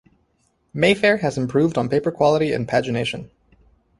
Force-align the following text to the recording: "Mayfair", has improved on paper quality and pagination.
"Mayfair", 0.73 1.17
has 1.17 1.37
improved 1.37 1.77
on 1.77 1.87
paper 1.87 2.11
quality 2.11 2.53
and 2.53 2.67
pagination. 2.67 3.29